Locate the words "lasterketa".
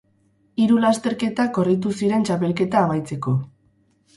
0.85-1.45